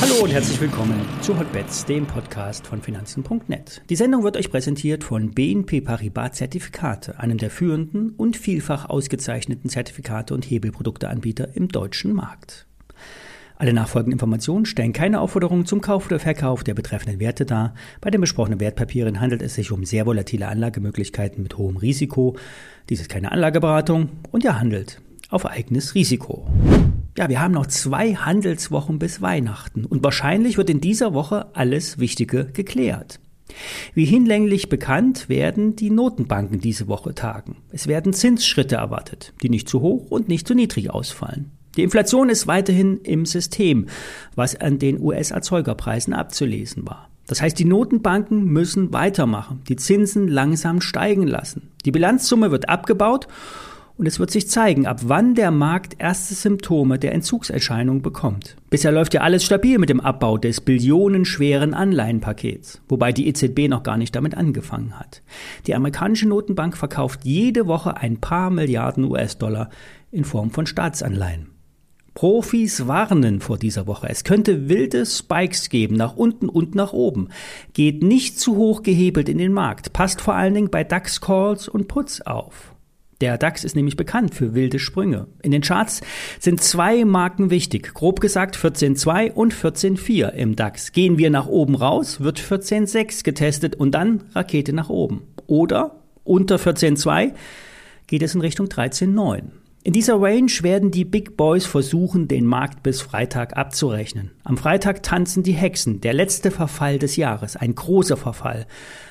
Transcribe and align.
Hallo 0.00 0.24
und 0.24 0.32
herzlich 0.32 0.60
willkommen 0.60 1.00
zu 1.20 1.38
Hotbets, 1.38 1.84
dem 1.84 2.06
Podcast 2.06 2.66
von 2.66 2.82
Finanzen.net. 2.82 3.82
Die 3.90 3.96
Sendung 3.96 4.24
wird 4.24 4.36
euch 4.36 4.50
präsentiert 4.50 5.04
von 5.04 5.32
BNP 5.32 5.80
Paribas 5.80 6.32
Zertifikate, 6.32 7.18
einem 7.20 7.38
der 7.38 7.50
führenden 7.50 8.14
und 8.16 8.36
vielfach 8.36 8.88
ausgezeichneten 8.88 9.70
Zertifikate 9.70 10.34
und 10.34 10.44
Hebelprodukteanbieter 10.44 11.54
im 11.54 11.68
deutschen 11.68 12.14
Markt. 12.14 12.66
Alle 13.56 13.72
nachfolgenden 13.72 14.14
Informationen 14.14 14.66
stellen 14.66 14.92
keine 14.92 15.20
Aufforderung 15.20 15.66
zum 15.66 15.80
Kauf 15.80 16.06
oder 16.06 16.20
Verkauf 16.20 16.64
der 16.64 16.74
betreffenden 16.74 17.20
Werte 17.20 17.44
dar. 17.44 17.74
Bei 18.00 18.10
den 18.10 18.20
besprochenen 18.20 18.60
Wertpapieren 18.60 19.20
handelt 19.20 19.42
es 19.42 19.54
sich 19.54 19.72
um 19.72 19.84
sehr 19.84 20.06
volatile 20.06 20.48
Anlagemöglichkeiten 20.48 21.42
mit 21.42 21.58
hohem 21.58 21.76
Risiko. 21.76 22.36
Dies 22.88 23.00
ist 23.00 23.10
keine 23.10 23.32
Anlageberatung 23.32 24.10
und 24.30 24.44
ihr 24.44 24.58
handelt 24.60 25.00
auf 25.28 25.46
eigenes 25.46 25.94
Risiko. 25.94 26.46
Ja, 27.16 27.28
wir 27.28 27.40
haben 27.40 27.54
noch 27.54 27.66
zwei 27.66 28.14
Handelswochen 28.14 28.98
bis 28.98 29.20
Weihnachten 29.20 29.84
und 29.84 30.04
wahrscheinlich 30.04 30.56
wird 30.56 30.70
in 30.70 30.80
dieser 30.80 31.14
Woche 31.14 31.46
alles 31.54 31.98
Wichtige 31.98 32.46
geklärt. 32.46 33.20
Wie 33.94 34.04
hinlänglich 34.04 34.68
bekannt 34.68 35.28
werden 35.28 35.74
die 35.74 35.90
Notenbanken 35.90 36.60
diese 36.60 36.86
Woche 36.86 37.14
tagen. 37.14 37.56
Es 37.70 37.86
werden 37.86 38.12
Zinsschritte 38.12 38.76
erwartet, 38.76 39.32
die 39.42 39.48
nicht 39.48 39.68
zu 39.68 39.80
hoch 39.80 40.10
und 40.10 40.28
nicht 40.28 40.46
zu 40.46 40.54
niedrig 40.54 40.90
ausfallen. 40.90 41.50
Die 41.76 41.82
Inflation 41.82 42.28
ist 42.28 42.46
weiterhin 42.46 43.00
im 43.02 43.24
System, 43.24 43.86
was 44.34 44.56
an 44.56 44.78
den 44.78 45.00
US-Erzeugerpreisen 45.00 46.12
abzulesen 46.12 46.86
war. 46.86 47.08
Das 47.26 47.42
heißt, 47.42 47.58
die 47.58 47.66
Notenbanken 47.66 48.44
müssen 48.44 48.92
weitermachen, 48.92 49.62
die 49.68 49.76
Zinsen 49.76 50.28
langsam 50.28 50.80
steigen 50.80 51.26
lassen. 51.26 51.70
Die 51.84 51.90
Bilanzsumme 51.90 52.50
wird 52.50 52.68
abgebaut 52.68 53.28
und 53.98 54.06
es 54.06 54.20
wird 54.20 54.30
sich 54.30 54.48
zeigen, 54.48 54.86
ab 54.86 55.00
wann 55.04 55.34
der 55.34 55.50
Markt 55.50 55.96
erste 55.98 56.34
Symptome 56.34 56.98
der 57.00 57.12
Entzugserscheinung 57.12 58.00
bekommt. 58.00 58.56
Bisher 58.70 58.92
läuft 58.92 59.12
ja 59.12 59.22
alles 59.22 59.44
stabil 59.44 59.78
mit 59.78 59.90
dem 59.90 60.00
Abbau 60.00 60.38
des 60.38 60.60
billionenschweren 60.60 61.74
Anleihenpakets, 61.74 62.80
wobei 62.88 63.12
die 63.12 63.26
EZB 63.26 63.68
noch 63.68 63.82
gar 63.82 63.96
nicht 63.96 64.14
damit 64.14 64.36
angefangen 64.36 64.98
hat. 64.98 65.22
Die 65.66 65.74
amerikanische 65.74 66.28
Notenbank 66.28 66.76
verkauft 66.76 67.24
jede 67.24 67.66
Woche 67.66 67.96
ein 67.96 68.20
paar 68.20 68.50
Milliarden 68.50 69.04
US-Dollar 69.04 69.68
in 70.12 70.24
Form 70.24 70.50
von 70.52 70.66
Staatsanleihen. 70.66 71.48
Profis 72.14 72.86
warnen 72.86 73.40
vor 73.40 73.58
dieser 73.58 73.86
Woche. 73.86 74.08
Es 74.08 74.24
könnte 74.24 74.68
wilde 74.68 75.06
Spikes 75.06 75.68
geben, 75.70 75.96
nach 75.96 76.16
unten 76.16 76.48
und 76.48 76.74
nach 76.74 76.92
oben. 76.92 77.28
Geht 77.74 78.02
nicht 78.02 78.40
zu 78.40 78.56
hoch 78.56 78.82
gehebelt 78.82 79.28
in 79.28 79.38
den 79.38 79.52
Markt. 79.52 79.92
Passt 79.92 80.20
vor 80.20 80.34
allen 80.34 80.54
Dingen 80.54 80.70
bei 80.70 80.82
DAX-Calls 80.82 81.68
und 81.68 81.86
Puts 81.86 82.22
auf. 82.22 82.74
Der 83.20 83.36
DAX 83.36 83.64
ist 83.64 83.74
nämlich 83.74 83.96
bekannt 83.96 84.34
für 84.34 84.54
wilde 84.54 84.78
Sprünge. 84.78 85.26
In 85.42 85.50
den 85.50 85.62
Charts 85.62 86.02
sind 86.38 86.62
zwei 86.62 87.04
Marken 87.04 87.50
wichtig. 87.50 87.92
Grob 87.94 88.20
gesagt 88.20 88.56
14.2 88.56 89.32
und 89.32 89.52
14.4 89.52 90.30
im 90.30 90.54
DAX. 90.54 90.92
Gehen 90.92 91.18
wir 91.18 91.30
nach 91.30 91.48
oben 91.48 91.74
raus, 91.74 92.20
wird 92.20 92.38
14.6 92.38 93.24
getestet 93.24 93.74
und 93.74 93.92
dann 93.92 94.24
Rakete 94.34 94.72
nach 94.72 94.88
oben. 94.88 95.22
Oder 95.46 95.96
unter 96.22 96.56
14.2 96.56 97.32
geht 98.06 98.22
es 98.22 98.34
in 98.34 98.40
Richtung 98.40 98.66
13.9. 98.66 99.42
In 99.88 99.94
dieser 99.94 100.20
Range 100.20 100.52
werden 100.60 100.90
die 100.90 101.06
Big 101.06 101.38
Boys 101.38 101.64
versuchen, 101.64 102.28
den 102.28 102.44
Markt 102.44 102.82
bis 102.82 103.00
Freitag 103.00 103.56
abzurechnen. 103.56 104.32
Am 104.44 104.58
Freitag 104.58 105.02
tanzen 105.02 105.42
die 105.42 105.54
Hexen, 105.54 106.02
der 106.02 106.12
letzte 106.12 106.50
Verfall 106.50 106.98
des 106.98 107.16
Jahres, 107.16 107.56
ein 107.56 107.74
großer 107.74 108.18
Verfall, 108.18 108.66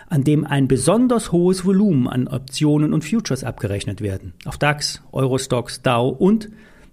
an 0.08 0.24
dem 0.24 0.46
ein 0.46 0.68
besonders 0.68 1.32
hohes 1.32 1.66
Volumen 1.66 2.08
an 2.08 2.28
Optionen 2.28 2.94
und 2.94 3.04
Futures 3.04 3.44
abgerechnet 3.44 4.02
werden. 4.02 4.34
Auf 4.46 4.60
DAX, 4.60 5.02
Eurostox, 5.12 5.82
Dow 5.82 6.10
und 6.10 6.52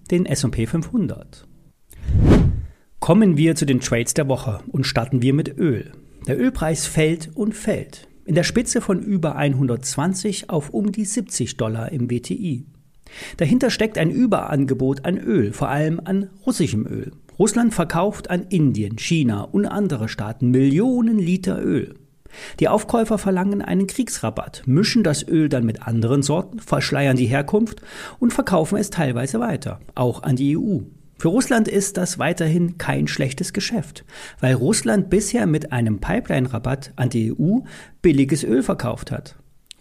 den 0.09 0.25
S&P 0.25 0.65
500. 0.65 1.47
Kommen 2.99 3.37
wir 3.37 3.55
zu 3.55 3.67
den 3.67 3.81
Trades 3.81 4.15
der 4.15 4.27
Woche 4.27 4.61
und 4.67 4.87
starten 4.87 5.21
wir 5.21 5.35
mit 5.35 5.59
Öl. 5.59 5.91
Der 6.25 6.39
Ölpreis 6.39 6.87
fällt 6.87 7.29
und 7.35 7.53
fällt. 7.53 8.07
In 8.25 8.33
der 8.33 8.41
Spitze 8.41 8.81
von 8.81 9.03
über 9.03 9.35
120 9.35 10.49
auf 10.49 10.71
um 10.71 10.91
die 10.91 11.05
70 11.05 11.57
Dollar 11.57 11.91
im 11.91 12.09
WTI. 12.09 12.65
Dahinter 13.37 13.69
steckt 13.69 13.97
ein 13.97 14.11
Überangebot 14.11 15.05
an 15.05 15.17
Öl, 15.17 15.53
vor 15.53 15.69
allem 15.69 16.01
an 16.03 16.29
russischem 16.45 16.85
Öl. 16.85 17.11
Russland 17.37 17.73
verkauft 17.73 18.29
an 18.29 18.45
Indien, 18.49 18.97
China 18.97 19.41
und 19.41 19.65
andere 19.65 20.07
Staaten 20.07 20.51
Millionen 20.51 21.19
Liter 21.19 21.61
Öl. 21.61 21.95
Die 22.59 22.67
Aufkäufer 22.67 23.17
verlangen 23.17 23.61
einen 23.61 23.87
Kriegsrabatt, 23.87 24.63
mischen 24.65 25.03
das 25.03 25.27
Öl 25.27 25.49
dann 25.49 25.65
mit 25.65 25.87
anderen 25.87 26.21
Sorten, 26.21 26.59
verschleiern 26.59 27.17
die 27.17 27.27
Herkunft 27.27 27.81
und 28.19 28.33
verkaufen 28.33 28.77
es 28.77 28.89
teilweise 28.89 29.39
weiter, 29.39 29.79
auch 29.95 30.23
an 30.23 30.35
die 30.35 30.57
EU. 30.57 30.79
Für 31.17 31.29
Russland 31.29 31.67
ist 31.67 31.95
das 31.97 32.19
weiterhin 32.19 32.77
kein 32.77 33.07
schlechtes 33.07 33.53
Geschäft, 33.53 34.03
weil 34.41 34.55
Russland 34.55 35.09
bisher 35.09 35.47
mit 35.47 35.71
einem 35.71 35.99
Pipeline-Rabatt 35.99 36.91
an 36.97 37.09
die 37.09 37.31
EU 37.31 37.59
billiges 38.01 38.43
Öl 38.43 38.63
verkauft 38.63 39.11
hat. 39.11 39.35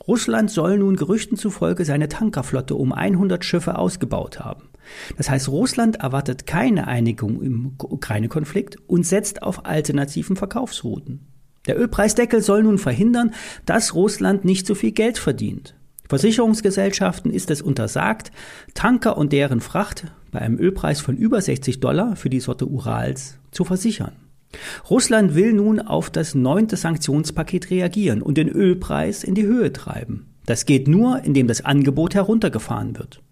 Russland 0.06 0.50
soll 0.50 0.78
nun 0.78 0.96
Gerüchten 0.96 1.36
zufolge 1.36 1.84
seine 1.84 2.08
Tankerflotte 2.08 2.74
um 2.74 2.92
100 2.92 3.44
Schiffe 3.44 3.78
ausgebaut 3.78 4.40
haben. 4.40 4.68
Das 5.16 5.30
heißt, 5.30 5.48
Russland 5.48 5.96
erwartet 5.96 6.46
keine 6.46 6.86
Einigung 6.86 7.42
im 7.42 7.72
Ukraine-Konflikt 7.78 8.76
und 8.86 9.06
setzt 9.06 9.42
auf 9.42 9.64
alternativen 9.64 10.36
Verkaufsrouten. 10.36 11.20
Der 11.66 11.78
Ölpreisdeckel 11.78 12.42
soll 12.42 12.62
nun 12.62 12.78
verhindern, 12.78 13.32
dass 13.64 13.94
Russland 13.94 14.44
nicht 14.44 14.66
so 14.66 14.74
viel 14.74 14.92
Geld 14.92 15.16
verdient. 15.16 15.74
Versicherungsgesellschaften 16.08 17.30
ist 17.30 17.50
es 17.50 17.62
untersagt, 17.62 18.30
Tanker 18.74 19.16
und 19.16 19.32
deren 19.32 19.62
Fracht 19.62 20.12
bei 20.30 20.40
einem 20.40 20.58
Ölpreis 20.58 21.00
von 21.00 21.16
über 21.16 21.40
60 21.40 21.80
Dollar 21.80 22.16
für 22.16 22.28
die 22.28 22.40
Sorte 22.40 22.68
Urals 22.68 23.38
zu 23.50 23.64
versichern. 23.64 24.12
Russland 24.90 25.34
will 25.34 25.52
nun 25.52 25.80
auf 25.80 26.10
das 26.10 26.34
neunte 26.34 26.76
Sanktionspaket 26.76 27.70
reagieren 27.70 28.22
und 28.22 28.38
den 28.38 28.48
Ölpreis 28.48 29.24
in 29.24 29.34
die 29.34 29.46
Höhe 29.46 29.72
treiben. 29.72 30.26
Das 30.46 30.66
geht 30.66 30.88
nur, 30.88 31.22
indem 31.24 31.46
das 31.46 31.64
Angebot 31.64 32.14
heruntergefahren 32.14 32.98
wird. 32.98 33.22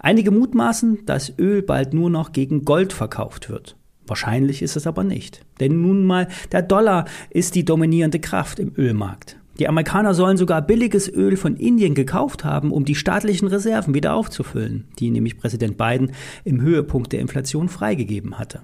Einige 0.00 0.30
mutmaßen, 0.30 1.06
dass 1.06 1.32
Öl 1.38 1.62
bald 1.62 1.94
nur 1.94 2.10
noch 2.10 2.32
gegen 2.32 2.64
Gold 2.64 2.92
verkauft 2.92 3.48
wird. 3.48 3.76
Wahrscheinlich 4.06 4.62
ist 4.62 4.76
es 4.76 4.88
aber 4.88 5.04
nicht. 5.04 5.42
Denn 5.60 5.82
nun 5.82 6.04
mal, 6.04 6.26
der 6.50 6.62
Dollar 6.62 7.04
ist 7.30 7.54
die 7.54 7.64
dominierende 7.64 8.18
Kraft 8.18 8.58
im 8.58 8.72
Ölmarkt. 8.76 9.36
Die 9.60 9.68
Amerikaner 9.68 10.14
sollen 10.14 10.38
sogar 10.38 10.62
billiges 10.62 11.08
Öl 11.08 11.36
von 11.36 11.54
Indien 11.54 11.94
gekauft 11.94 12.44
haben, 12.44 12.72
um 12.72 12.84
die 12.84 12.94
staatlichen 12.94 13.46
Reserven 13.46 13.94
wieder 13.94 14.14
aufzufüllen, 14.14 14.88
die 14.98 15.10
nämlich 15.10 15.36
Präsident 15.36 15.76
Biden 15.76 16.12
im 16.44 16.62
Höhepunkt 16.62 17.12
der 17.12 17.20
Inflation 17.20 17.68
freigegeben 17.68 18.38
hatte. 18.38 18.62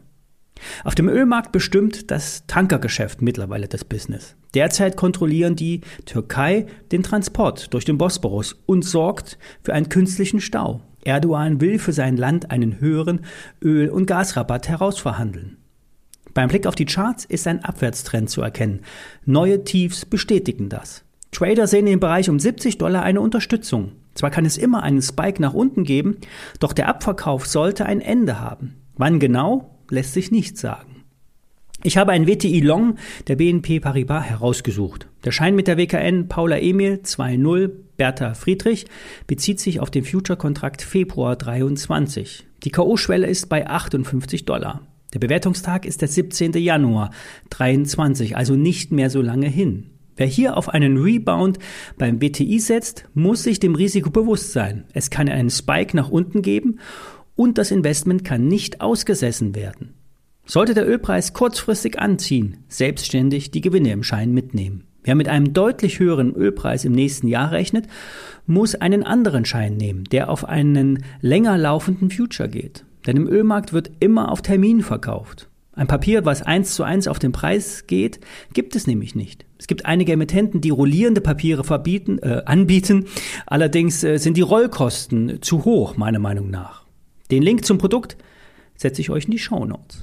Auf 0.84 0.94
dem 0.94 1.08
Ölmarkt 1.08 1.52
bestimmt 1.52 2.10
das 2.10 2.46
Tankergeschäft 2.46 3.22
mittlerweile 3.22 3.68
das 3.68 3.84
Business. 3.84 4.36
Derzeit 4.54 4.96
kontrollieren 4.96 5.56
die 5.56 5.82
Türkei 6.04 6.66
den 6.92 7.02
Transport 7.02 7.72
durch 7.74 7.84
den 7.84 7.98
Bosporus 7.98 8.56
und 8.66 8.84
sorgt 8.84 9.38
für 9.62 9.74
einen 9.74 9.88
künstlichen 9.88 10.40
Stau. 10.40 10.80
Erdogan 11.04 11.60
will 11.60 11.78
für 11.78 11.92
sein 11.92 12.16
Land 12.16 12.50
einen 12.50 12.80
höheren 12.80 13.20
Öl- 13.62 13.90
und 13.90 14.06
Gasrabatt 14.06 14.68
herausverhandeln. 14.68 15.58
Beim 16.34 16.48
Blick 16.48 16.66
auf 16.66 16.74
die 16.74 16.84
Charts 16.84 17.24
ist 17.24 17.46
ein 17.46 17.64
Abwärtstrend 17.64 18.28
zu 18.28 18.42
erkennen. 18.42 18.80
Neue 19.24 19.64
Tiefs 19.64 20.04
bestätigen 20.04 20.68
das. 20.68 21.04
Trader 21.30 21.66
sehen 21.66 21.86
im 21.86 22.00
Bereich 22.00 22.28
um 22.28 22.38
70 22.38 22.78
Dollar 22.78 23.02
eine 23.02 23.20
Unterstützung. 23.20 23.92
Zwar 24.14 24.30
kann 24.30 24.46
es 24.46 24.56
immer 24.56 24.82
einen 24.82 25.02
Spike 25.02 25.40
nach 25.40 25.54
unten 25.54 25.84
geben, 25.84 26.16
doch 26.60 26.72
der 26.72 26.88
Abverkauf 26.88 27.46
sollte 27.46 27.86
ein 27.86 28.00
Ende 28.00 28.40
haben. 28.40 28.76
Wann 28.96 29.20
genau? 29.20 29.75
Lässt 29.90 30.12
sich 30.12 30.30
nicht 30.30 30.58
sagen. 30.58 31.04
Ich 31.82 31.96
habe 31.98 32.12
ein 32.12 32.26
WTI 32.26 32.60
Long 32.60 32.96
der 33.28 33.36
BNP 33.36 33.80
Paribas 33.80 34.24
herausgesucht. 34.24 35.08
Der 35.24 35.30
Schein 35.30 35.54
mit 35.54 35.68
der 35.68 35.76
WKN 35.76 36.26
Paula 36.26 36.58
Emil 36.58 37.00
2.0 37.04 37.70
Bertha 37.96 38.34
Friedrich 38.34 38.86
bezieht 39.26 39.60
sich 39.60 39.78
auf 39.80 39.90
den 39.90 40.04
Future-Kontrakt 40.04 40.82
Februar 40.82 41.36
23. 41.36 42.46
Die 42.64 42.70
K.O.-Schwelle 42.70 43.26
ist 43.26 43.48
bei 43.48 43.66
58 43.68 44.44
Dollar. 44.44 44.82
Der 45.14 45.20
Bewertungstag 45.20 45.86
ist 45.86 46.00
der 46.00 46.08
17. 46.08 46.52
Januar 46.54 47.10
23, 47.50 48.36
also 48.36 48.56
nicht 48.56 48.90
mehr 48.90 49.10
so 49.10 49.22
lange 49.22 49.48
hin. 49.48 49.90
Wer 50.16 50.26
hier 50.26 50.56
auf 50.56 50.70
einen 50.70 50.96
Rebound 50.96 51.58
beim 51.98 52.22
WTI 52.22 52.58
setzt, 52.58 53.06
muss 53.14 53.42
sich 53.42 53.60
dem 53.60 53.74
Risiko 53.74 54.10
bewusst 54.10 54.52
sein. 54.52 54.84
Es 54.94 55.10
kann 55.10 55.28
einen 55.28 55.50
Spike 55.50 55.94
nach 55.94 56.08
unten 56.08 56.40
geben 56.40 56.80
und 57.36 57.58
das 57.58 57.70
Investment 57.70 58.24
kann 58.24 58.48
nicht 58.48 58.80
ausgesessen 58.80 59.54
werden. 59.54 59.94
Sollte 60.46 60.74
der 60.74 60.88
Ölpreis 60.88 61.32
kurzfristig 61.32 61.98
anziehen, 61.98 62.64
selbstständig 62.68 63.50
die 63.50 63.60
Gewinne 63.60 63.92
im 63.92 64.02
Schein 64.02 64.32
mitnehmen. 64.32 64.84
Wer 65.02 65.14
mit 65.14 65.28
einem 65.28 65.52
deutlich 65.52 66.00
höheren 66.00 66.34
Ölpreis 66.34 66.84
im 66.84 66.92
nächsten 66.92 67.28
Jahr 67.28 67.52
rechnet, 67.52 67.86
muss 68.46 68.74
einen 68.74 69.04
anderen 69.04 69.44
Schein 69.44 69.76
nehmen, 69.76 70.04
der 70.04 70.30
auf 70.30 70.44
einen 70.44 71.04
länger 71.20 71.56
laufenden 71.58 72.10
Future 72.10 72.48
geht. 72.48 72.84
Denn 73.06 73.16
im 73.16 73.28
Ölmarkt 73.28 73.72
wird 73.72 73.92
immer 74.00 74.32
auf 74.32 74.42
Termin 74.42 74.82
verkauft. 74.82 75.48
Ein 75.72 75.86
Papier, 75.86 76.24
was 76.24 76.42
eins 76.42 76.74
zu 76.74 76.84
eins 76.84 77.06
auf 77.06 77.18
den 77.18 77.32
Preis 77.32 77.86
geht, 77.86 78.18
gibt 78.54 78.74
es 78.74 78.86
nämlich 78.86 79.14
nicht. 79.14 79.44
Es 79.58 79.66
gibt 79.66 79.84
einige 79.84 80.12
Emittenten, 80.12 80.60
die 80.60 80.70
rollierende 80.70 81.20
Papiere 81.20 81.64
verbieten, 81.64 82.18
äh, 82.18 82.42
anbieten. 82.46 83.04
Allerdings 83.46 84.02
äh, 84.02 84.16
sind 84.16 84.36
die 84.36 84.42
Rollkosten 84.42 85.42
zu 85.42 85.66
hoch, 85.66 85.96
meiner 85.96 86.18
Meinung 86.18 86.50
nach. 86.50 86.85
Den 87.30 87.42
Link 87.42 87.64
zum 87.64 87.78
Produkt 87.78 88.16
setze 88.76 89.00
ich 89.00 89.10
euch 89.10 89.24
in 89.24 89.32
die 89.32 89.38
Show 89.38 89.64
Notes. 89.64 90.00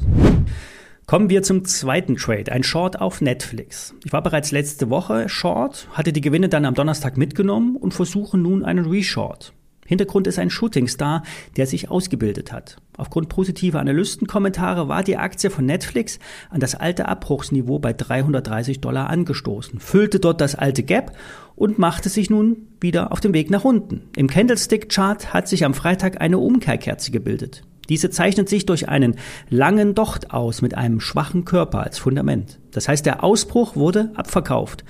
Kommen 1.06 1.30
wir 1.30 1.44
zum 1.44 1.66
zweiten 1.66 2.16
Trade, 2.16 2.52
ein 2.52 2.64
Short 2.64 3.00
auf 3.00 3.22
Netflix. 3.22 3.94
Ich 4.04 4.14
war 4.14 4.22
bereits 4.22 4.52
letzte 4.52 4.90
Woche 4.90 5.30
Short, 5.30 5.88
hatte 5.92 6.14
die 6.14 6.22
Gewinne 6.22 6.50
dann 6.50 6.66
am 6.66 6.76
Donnerstag 6.76 7.18
mitgenommen 7.18 7.76
und 7.76 7.94
versuche 7.94 8.38
nun 8.38 8.64
einen 8.64 8.86
Reshort. 8.86 9.54
Hintergrund 9.86 10.28
ist 10.28 10.40
ein 10.40 10.50
Shootingstar, 10.50 11.24
der 11.58 11.68
sich 11.68 11.90
ausgebildet 11.90 12.52
hat. 12.52 12.78
Aufgrund 12.98 13.30
positiver 13.30 13.80
Analystenkommentare 13.80 14.88
war 14.88 15.04
die 15.04 15.18
Aktie 15.18 15.50
von 15.50 15.66
Netflix 15.66 16.20
an 16.50 16.60
das 16.60 16.76
alte 16.76 17.08
Abbruchsniveau 17.08 17.80
bei 17.80 17.94
330 17.94 18.82
Dollar 18.82 19.10
angestoßen, 19.10 19.80
füllte 19.80 20.20
dort 20.20 20.42
das 20.42 20.56
alte 20.56 20.84
Gap 20.84 21.18
und 21.56 21.80
machte 21.80 22.10
sich 22.10 22.30
nun 22.30 22.68
wieder 22.80 23.12
auf 23.12 23.20
den 23.20 23.34
Weg 23.34 23.50
nach 23.50 23.64
unten. 23.64 24.10
Im 24.16 24.28
Candlestick-Chart 24.28 25.34
hat 25.34 25.48
sich 25.48 25.66
am 25.66 25.74
Freitag 25.74 26.22
eine 26.22 26.38
Umkehrkerze 26.38 27.12
gebildet. 27.12 27.64
Diese 27.90 28.10
zeichnet 28.10 28.48
sich 28.48 28.66
durch 28.66 28.88
einen 28.88 29.16
langen 29.50 29.94
Docht 29.94 30.32
aus 30.32 30.62
mit 30.62 30.76
einem 30.76 31.00
schwachen 31.00 31.44
Körper 31.44 31.82
als 31.82 32.00
Fundament. 32.00 32.60
Das 32.72 32.88
heißt, 32.88 33.06
der 33.06 33.24
Ausbruch 33.24 33.76
wurde 33.76 34.12
abverkauft. 34.16 34.86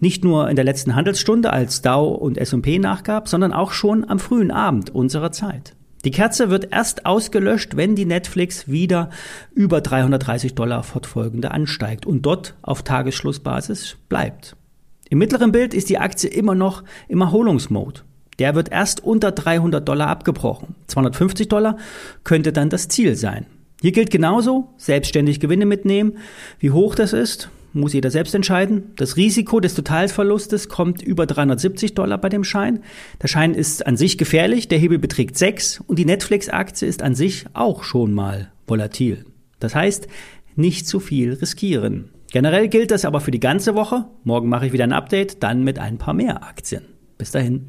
Nicht 0.00 0.24
nur 0.24 0.50
in 0.50 0.56
der 0.56 0.64
letzten 0.64 0.96
Handelsstunde, 0.96 1.52
als 1.52 1.82
Dow 1.82 2.08
und 2.08 2.38
S&P 2.38 2.78
nachgab, 2.78 3.28
sondern 3.28 3.52
auch 3.52 3.72
schon 3.72 4.08
am 4.08 4.18
frühen 4.18 4.50
Abend 4.50 4.90
unserer 4.90 5.30
Zeit. 5.30 5.76
Die 6.04 6.10
Kerze 6.10 6.50
wird 6.50 6.72
erst 6.72 7.06
ausgelöscht, 7.06 7.76
wenn 7.76 7.94
die 7.94 8.06
Netflix 8.06 8.68
wieder 8.68 9.10
über 9.54 9.80
330 9.80 10.56
Dollar 10.56 10.82
fortfolgende 10.82 11.52
ansteigt 11.52 12.06
und 12.06 12.22
dort 12.22 12.56
auf 12.62 12.82
Tagesschlussbasis 12.82 13.96
bleibt. 14.08 14.56
Im 15.08 15.18
mittleren 15.18 15.52
Bild 15.52 15.74
ist 15.74 15.90
die 15.90 15.98
Aktie 15.98 16.28
immer 16.28 16.56
noch 16.56 16.82
im 17.06 17.20
Erholungsmode. 17.20 18.00
Der 18.38 18.54
wird 18.54 18.70
erst 18.70 19.04
unter 19.04 19.32
300 19.32 19.86
Dollar 19.86 20.08
abgebrochen. 20.08 20.74
250 20.86 21.48
Dollar 21.48 21.76
könnte 22.24 22.52
dann 22.52 22.70
das 22.70 22.88
Ziel 22.88 23.14
sein. 23.14 23.46
Hier 23.80 23.92
gilt 23.92 24.10
genauso, 24.10 24.68
selbstständig 24.76 25.40
Gewinne 25.40 25.66
mitnehmen. 25.66 26.18
Wie 26.58 26.70
hoch 26.70 26.94
das 26.94 27.12
ist, 27.12 27.50
muss 27.72 27.92
jeder 27.92 28.10
selbst 28.10 28.34
entscheiden. 28.34 28.92
Das 28.96 29.16
Risiko 29.16 29.60
des 29.60 29.74
Totalverlustes 29.74 30.68
kommt 30.68 31.02
über 31.02 31.26
370 31.26 31.94
Dollar 31.94 32.18
bei 32.18 32.28
dem 32.28 32.44
Schein. 32.44 32.80
Der 33.20 33.28
Schein 33.28 33.54
ist 33.54 33.86
an 33.86 33.96
sich 33.96 34.18
gefährlich, 34.18 34.68
der 34.68 34.78
Hebel 34.78 34.98
beträgt 34.98 35.36
6 35.36 35.80
und 35.80 35.98
die 35.98 36.04
Netflix-Aktie 36.04 36.86
ist 36.86 37.02
an 37.02 37.14
sich 37.14 37.46
auch 37.54 37.82
schon 37.82 38.12
mal 38.12 38.52
volatil. 38.66 39.24
Das 39.58 39.74
heißt, 39.74 40.06
nicht 40.54 40.86
zu 40.86 41.00
viel 41.00 41.32
riskieren. 41.34 42.10
Generell 42.30 42.68
gilt 42.68 42.90
das 42.90 43.04
aber 43.04 43.20
für 43.20 43.30
die 43.30 43.40
ganze 43.40 43.74
Woche. 43.74 44.06
Morgen 44.24 44.48
mache 44.48 44.66
ich 44.66 44.72
wieder 44.72 44.84
ein 44.84 44.92
Update, 44.92 45.42
dann 45.42 45.64
mit 45.64 45.78
ein 45.78 45.98
paar 45.98 46.14
mehr 46.14 46.44
Aktien. 46.44 46.84
Bis 47.18 47.30
dahin. 47.30 47.68